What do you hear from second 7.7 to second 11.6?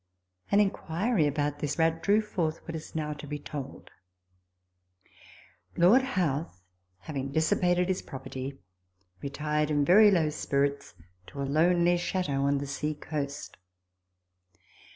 his property, retired in very low spirits to a